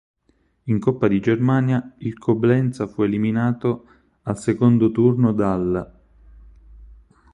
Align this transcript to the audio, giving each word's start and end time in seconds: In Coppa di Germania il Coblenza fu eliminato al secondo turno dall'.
In 0.63 0.79
Coppa 0.79 1.07
di 1.07 1.19
Germania 1.19 1.93
il 1.99 2.17
Coblenza 2.17 2.87
fu 2.87 3.03
eliminato 3.03 3.85
al 4.23 4.39
secondo 4.39 4.89
turno 4.89 5.31
dall'. 5.31 5.93